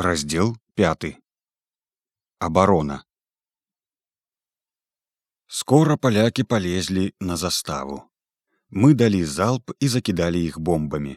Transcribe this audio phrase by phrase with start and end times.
[0.00, 1.16] раздел 5
[2.38, 3.04] оборона
[5.46, 8.02] скоро палякі полезлі на заставу
[8.70, 11.16] мы далі залп і закідалі іх бомбамі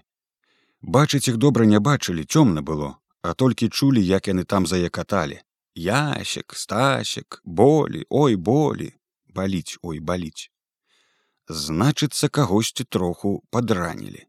[0.82, 5.42] бачыць іх добра не бачылі цёмна было а толькі чулі як яны там заякаталі
[5.76, 8.90] ящик стасик болі ой болі
[9.28, 10.48] баліць ой баліць
[11.50, 14.24] значыцца кагосьці троху падранілі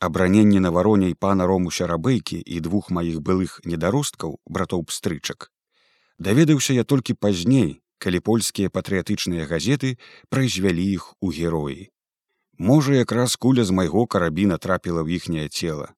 [0.00, 5.48] Абраненне на вароняй пана рому шарабейкі і двух маіх былых недаросткаў братоў пстрычак
[6.18, 9.96] даведаўся я толькі пазней калі польскія патрыятычныя газеты
[10.28, 11.88] прайзвялі іх у героі
[12.58, 15.96] можа якраз куля з майго карабіна трапіла ў іхняе цела.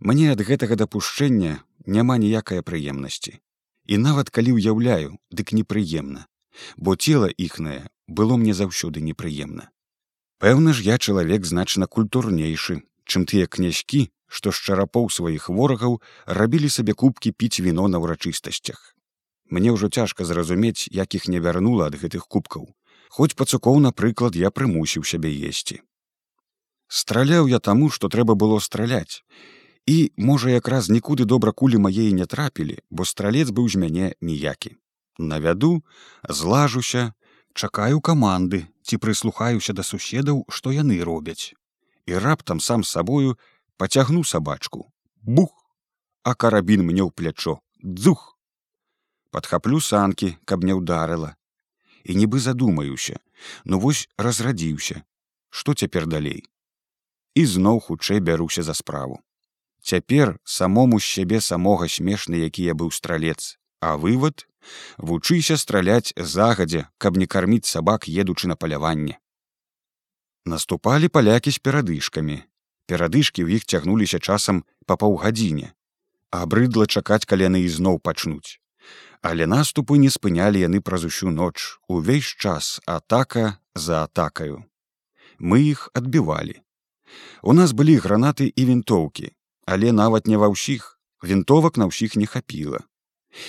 [0.00, 3.40] Мне ад гэтага дапушчэння няма ніякай прыемнасці.
[3.88, 6.28] І нават калі ўяўляю дык непрыемна
[6.76, 9.70] бо цела іхнае было мне заўсёды непрыемна.
[10.38, 16.68] Пэўна ж я чалавек значна культурнейшы чым тыя князькі, што з чарапоў сваіх ворагаў рабілі
[16.76, 18.80] сабе кубкі піць віно на ўрачыстасцях.
[19.50, 22.66] Мне ўжо цяжка зразумець, як іх не вярнула ад гэтых кубкаў.
[23.14, 25.80] Хоць пацукоў, напрыклад, я прымусіў сябе есці.
[26.88, 29.22] Страляў я таму, што трэба было страляць.
[29.86, 34.76] І, можа, якраз нікуды добра кулі мае не трапілі, бо стралец быў з мяне ніякі.
[35.18, 35.84] Навяду,
[36.28, 37.12] злажуся,
[37.54, 41.54] чакаю каманды ці прыслухаюся да суседаў, што яны робяць
[42.06, 43.38] і раптам сам сабою
[43.76, 44.92] пацягну сабачку.
[45.22, 45.52] Бух!
[46.22, 47.60] А карабін мне ў плячо.
[47.82, 48.38] Дзух!
[49.30, 51.36] Подхаплю санкі каб не ўдарыла.
[52.04, 53.20] І нібы задумаюся.
[53.64, 55.02] Ну вось разрадзіўся.
[55.50, 56.44] Што цяпер далей?
[57.34, 59.20] І зноў хутчэй бяруся за справу.
[59.82, 63.58] Цяпер самому з сябе самога смешны які я быў стралец.
[63.80, 64.46] А вывод
[64.96, 69.20] вучыся страляць загадзя каб не карміць сабак едучы на паляванне
[70.44, 72.42] наступалі палякі з перадышкамі.
[72.86, 75.72] Перадышкі ў іх цягнуліся часам па паўгадзіне.
[76.30, 78.60] Абрыдла чакаць калі яны ізноў пачнуць.
[79.22, 84.64] Але наступы не спынялі яны праз усю ноч увесь час атака за атакаю.
[85.38, 86.60] Мы іх адбівалі.
[87.42, 89.32] У нас былі гранаты і вінтоўкі
[89.66, 92.84] але нават не ва ўсіх вінтовак на ўсіх не хапіла.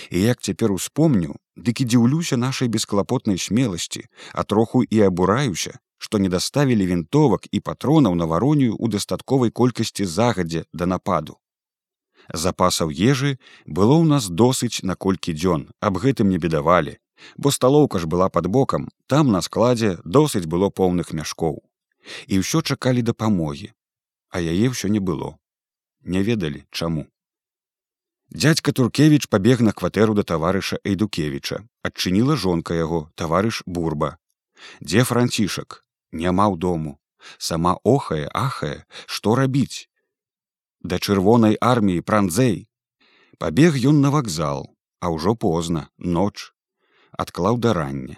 [0.09, 6.19] І як цяпер успомню дык і дзіўлюся нашай бесклапотнай смеласці а троху і абураюся што
[6.19, 11.39] не даставілі вінтовак і патронаў на варонію ў дастатковай колькасці загадзя да нападу.
[12.33, 16.97] Запасаў ежы было ў нас досыць на колькі дзён, аб гэтым не бедавалі,
[17.37, 21.61] бо сталоўка ж была пад бокам, там на складзе досыць было поўных мяшкоў.
[22.27, 23.73] І ўсё чакалі дапамогі,
[24.29, 25.37] а яе ўсё не было.
[26.01, 27.05] Не ведалі, чаму.
[28.29, 34.17] Дядзька Туркевіч пабег на кватэру да таварыша Эйдукевіча, адчыніла жонка яго, таварыш бурба.
[34.81, 35.84] Дзе францішак,
[36.15, 36.97] няма ў дому.
[37.37, 39.89] Сама охае ахае што рабіць?
[40.79, 42.69] Да чырвонай арміі пранзэй.
[43.41, 44.71] Пабег ён на вакзал
[45.05, 46.51] а ўжо позна ноч.
[47.13, 48.17] Адклаў да рання.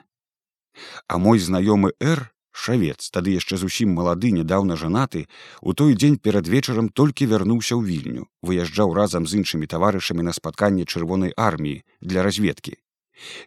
[1.08, 5.28] А мой знаёмы р шавец тады яшчэ зусім малады нядаўна жанаты
[5.62, 10.34] у той дзень перад вечарам толькі вярнуўся ў вільню выязджаў разам з іншымі таварышамі на
[10.38, 12.78] спатканне чырвонай арміі для разведкі.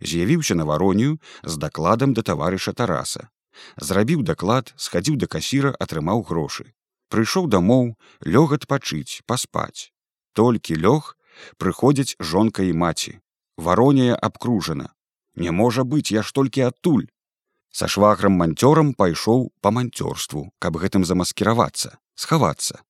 [0.02, 3.30] З'явіўся на варонію з дакладам да таварыша тараса
[3.76, 6.72] зрабіў даклад схадзіў да касіра атрымаў грошы.
[7.10, 9.90] Прыйшоў дамоў лёг адпачыць паспаць.
[10.32, 11.16] Толькі лёг
[11.58, 13.18] прыходзяць жонка і маці.
[13.56, 14.94] Варонія абкружана.
[15.34, 17.08] Не можа быць я ж толькі адтуль.
[17.70, 22.82] Са шваграм манцёрам пайшоў па манцёрству каб гэтым замаскіравацца схавацца.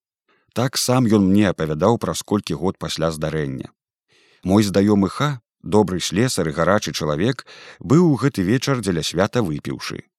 [0.53, 3.71] Так сам ён мне апавядаў праз колькі год пасля здарэння.
[4.43, 7.47] Мой знаёмы ха добрый слесар і гарачы чалавек
[7.79, 10.10] быў у гэты вечар дзеля свята выпіўшы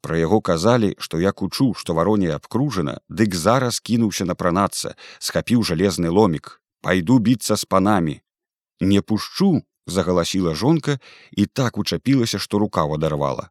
[0.00, 6.10] Пра яго казалі, што як учу, што вароне абкружана, дык зараз кінуўся напранацца, схапіў жалезны
[6.10, 8.20] ломік, пайду біцца з панамі.
[8.80, 10.98] Не пушчу, загаласіла жонка
[11.32, 13.50] і так учапілася, што рукава дарвала.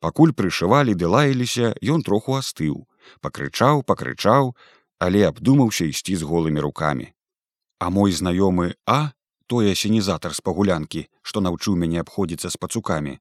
[0.00, 2.86] Пакуль прышывалі ды лаяліся, ён троху астыў,
[3.20, 4.54] пакрычаў, пакрычаў,
[4.98, 7.14] але абдумаўся ісці з голымі рукамі.
[7.78, 9.14] А мой знаёмы А,
[9.46, 13.18] той асенізатар з пагулянкі, што наўчыў мяне абходзіцца з пацукамі,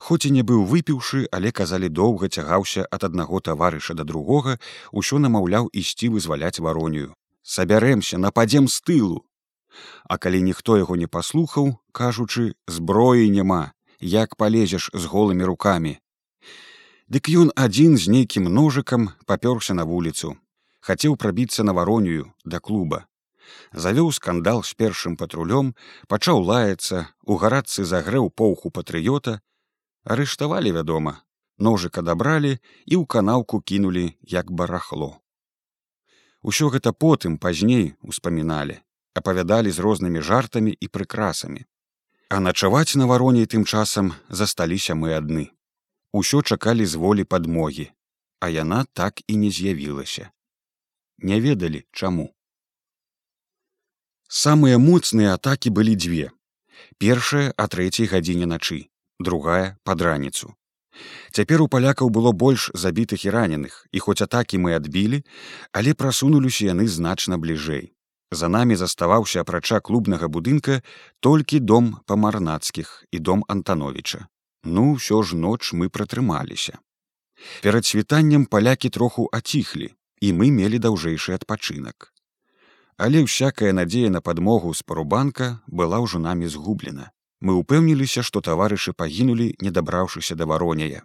[0.00, 4.56] Хоць і не быў выпіўшы, але казалі доўга цягаўся ад аднаго таварыша да другога,
[4.96, 7.12] усё намаўляў ісці вызваляць варонію.
[7.44, 9.18] Сабярэмся, нападзем з тылу.
[10.08, 16.00] А калі ніхто яго не паслухаў, кажучы, зброі няма, як палезеш з голымі рукамі.
[17.12, 20.32] Дык ён адзін з нейкім ножыкам папёрся на вуліцу,
[20.80, 23.04] хацеў прабіцца на варонію да клуба.
[23.76, 25.74] Завёў скандал з першым патрулём,
[26.08, 29.40] пачаў лаяцца, у гарадцы загрэў поўху патрыёта,
[30.14, 31.16] арыштавалі вядома
[31.70, 35.10] ножык адабралі і ў канаўку кінулі як барахло
[36.42, 38.80] усё гэта потым пазней успаміналі
[39.14, 41.64] апавядалі з рознымі жартамі і прыкрасамі.
[42.30, 45.50] А начаваць на вароней тым часам засталіся мы адны.
[46.12, 47.90] Усё чакалі з волі падмогі,
[48.40, 50.30] а яна так і не з'явілася.
[51.18, 52.30] Не ведалі, чаму.
[54.28, 56.30] Самыя моцныя атакі былі дзве.
[56.98, 58.89] Першая а трэцяй гадзіне начы,
[59.20, 60.54] другая пад раніцу.
[61.30, 65.22] Цяпер у палякаў было больш забітых і раненых, і хоць атакі мы адбілі,
[65.72, 67.92] але прасунуліся яны значна бліжэй.
[68.32, 70.82] За намі заставаўся апрача клубнага будынка
[71.20, 74.26] толькі дом памарнацкіх і дом Антановича.
[74.64, 76.78] Ну ўсё ж ноч мы пратрымаліся.
[77.62, 82.12] Перад світаннем палякі троху аціхлі, і мы мелі даўжэйшы адпачынак.
[83.00, 87.10] Але ўсякая надзея на падмогу з парубанка была ўжо намі згублена.
[87.40, 91.02] Мы ўпэўніліся, што таварышы пагінулі, не дабраўшыся да варонея.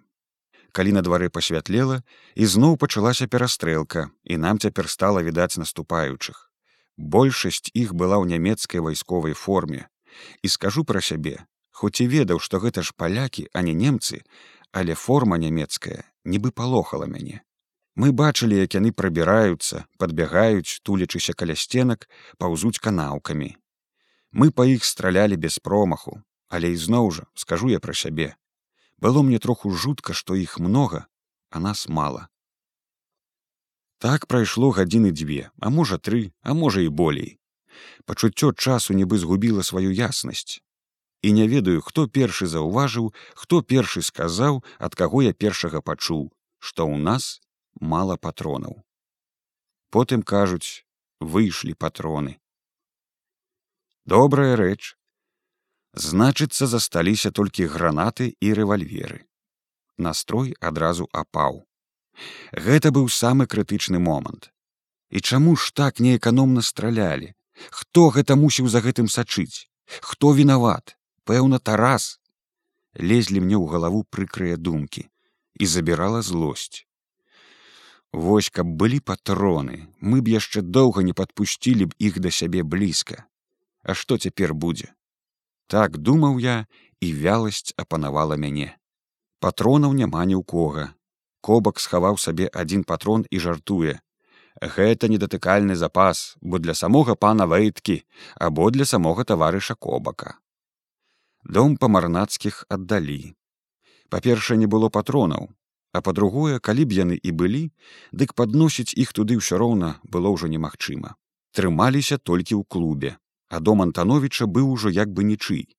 [0.75, 2.01] Калі на дварэ пасвятлела,
[2.35, 6.51] ізноў пачалася перастрэлка, і нам цяпер стала відаць наступаючых.
[6.97, 9.87] Большасць іх была ў нямецкай вайсковай форме.
[10.43, 14.23] І скажу пра сябе, хоць і ведаў, што гэта ж палякі, а не немцы,
[14.71, 17.43] але форма нямецкая нібы палохала мяне.
[17.95, 23.55] Мы бачылі, як яны прабіраюцца, падбягаюць, тулячыся каля сценак, паўзуць канаўкамі.
[24.35, 26.17] Мы па іх стралялі без промаху,
[26.51, 28.35] але ізноў жа скажу я пра сябе.
[28.99, 31.07] Было мне троху жутка, што іх многа,
[31.49, 32.27] а нас мала.
[34.03, 37.39] Так прайшло гадзіны дзве, а можа тры, а можа і болей.
[38.03, 40.59] Пачуццё часу нібы згубіла сваю яснасць.
[41.23, 46.27] І не ведаю, хто першы заўважыў, хто першы сказаў, ад каго я першага пачуў,
[46.59, 47.39] што ў нас
[47.79, 48.83] мала патронаў.
[49.95, 50.83] Потым кажуць,
[51.23, 52.35] выйшлі патроны.
[54.05, 54.93] Добрая рэч.
[55.97, 59.25] Значыцца, засталіся толькі гранаты і рэвальверы.
[59.97, 61.65] Настрой адразу апаў.
[62.53, 64.53] Гэта быў самы крытычны момант.
[65.09, 67.33] І чаму ж так неэканомна стралялі?
[67.73, 69.65] Хто гэта мусіў за гэтым сачыць?
[70.05, 70.97] Хто вінават?
[71.25, 72.21] Пэўна, тарас.
[72.93, 75.09] Лезлі мне ў галаву прыкрыя думкі
[75.57, 76.85] і забірала злосць.
[78.13, 83.25] Вось каб былі патроны, мы б яшчэ доўга не падпусцілі б іх да сябе блізка.
[83.85, 84.91] А што цяпер будзе?
[85.69, 86.57] Так думаў я,
[86.99, 88.69] і вяласць апанавала мяне.
[89.39, 90.85] Патронаў няма ні ў кога,
[91.45, 93.99] кобак схаваў сабе адзін патрон і жартуе.
[94.77, 98.01] Гэта недатыкальны запас бо для самога пана вэйткі
[98.49, 100.39] або для самога таварыша кобака
[101.45, 103.33] дом памарнацкіх аддалі.
[104.09, 105.53] Па-першае не было патронаў.
[105.95, 107.71] А па-другое калі б яны і былі
[108.11, 111.15] дык падносіць іх туды ўсё роўна было ўжо немагчыма.
[111.55, 113.15] Трымаліся толькі ў клубе
[113.49, 115.69] а дом антановича быў ужо як бы нічый.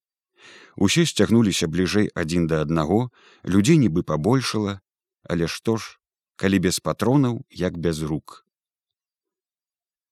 [0.76, 3.10] Усе сцягнуліся бліжэй адзін да аднаго
[3.44, 4.80] людзей нібы пабольшала.
[5.24, 5.98] Але што ж
[6.36, 8.44] калі без патронаў як без рук.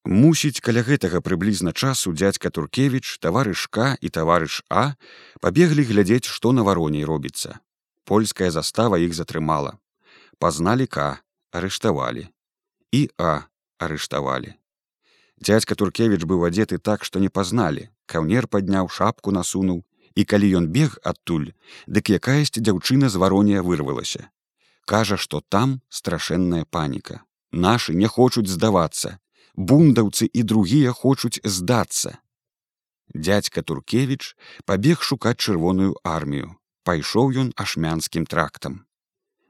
[0.05, 4.97] Мусіць каля гэтага прыблізна часу дядзька туркевич таварышка і таварыш а
[5.41, 7.61] пабеглі глядзець што на вароней робіцца.
[8.05, 9.79] Польская застава іх затрымала.
[10.39, 11.23] Пазналі к
[11.53, 12.29] арыштавалі.
[12.93, 13.49] І а
[13.79, 14.59] арыштавалі
[15.49, 19.83] дядзька туркевич быў адзеты так што не пазналі каўнер падняў шапку насунуў
[20.15, 21.51] і калі ён бег адтуль
[21.87, 24.31] дык якаясь дзяўчына з варонія вырвалася
[24.85, 27.23] кажа, што там страшэнная паніка.
[27.53, 29.19] Нашы не хочуць здавацца.
[29.55, 32.19] Бундаўцы і другія хочуць здацца.
[33.15, 36.57] Дядзька Туркевіч пабег шукаць чырвоную армію.
[36.83, 38.85] Пайшоў ён ашмянскім трактам.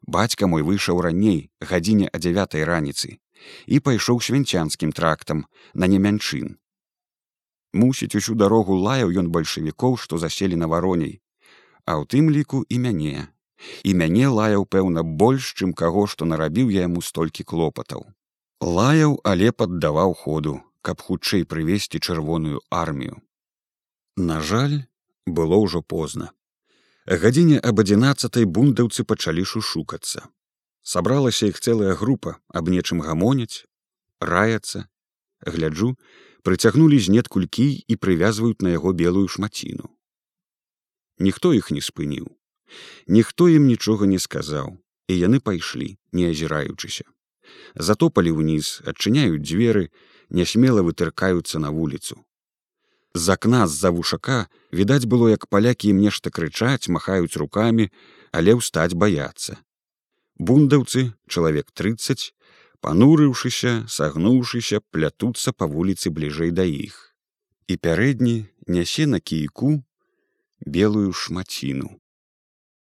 [0.06, 3.18] Бацька мой выйшаў раней гадзіне а дзявятай раніцы
[3.66, 6.56] і пайшоў свянцянскім трактам на немянчын.
[7.74, 11.20] Мусіць усю дарогу лаяў ён бальшавікоў, што заселі на вароней,
[11.86, 13.28] а ў тым ліку і мяне.
[13.82, 18.06] І мяне лаяў пэўна больш чым каго што нарабіў я яму столькі клопатаў.
[18.60, 23.16] Лаяў але паддаваў ходу каб хутчэй прывесці чырвоную армію.
[24.16, 24.84] На жаль
[25.26, 26.30] было ўжо позна.
[27.08, 30.28] Гадзіне аб адзінацатай бундаўцы пачалі шушукацца
[30.84, 33.64] сабралася іх цэлая група аб нечым гамоняць
[34.20, 34.86] раяцца
[35.56, 35.90] гляджу
[36.46, 39.90] прыцягнулі знет кулькі і прывязваюць на яго белую шмаціну
[41.18, 42.32] ніхто іх не спыніў
[43.06, 44.76] Ніхто ім нічога не сказаў,
[45.08, 47.04] і яны пайшлі, не азіраючыся.
[47.74, 49.90] Затопалі ўніз, адчыняюць дзверы,
[50.30, 52.16] нясмела вытыркаюцца на вуліцу.
[53.14, 57.90] З акна з-за вушака відаць было, як палякі ім нешта крычаць, махаюць рукамі,
[58.32, 59.60] але ўстаць баяцца.
[60.38, 62.34] Бундаўцы, чалавек 30,
[62.82, 67.14] панурыўшыся, сагнуўшыся, плятуцца па вуліцы бліжэй да іх.
[67.70, 68.34] І пярэдні
[68.66, 69.82] нясе на кійку
[70.66, 72.00] белую шмаціну.